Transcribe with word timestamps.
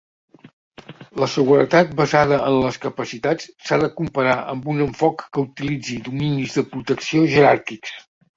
La 1.23 1.27
seguretat 1.33 1.91
basada 1.99 2.39
en 2.45 2.57
les 2.63 2.79
capacitats 2.85 3.51
s"ha 3.67 3.79
de 3.83 3.91
comparar 4.01 4.35
amb 4.55 4.73
un 4.75 4.81
enfoc 4.87 5.23
que 5.31 5.45
utilitzi 5.45 6.01
dominis 6.09 6.59
de 6.59 6.67
protecció 6.73 7.25
jeràrquics. 7.37 7.95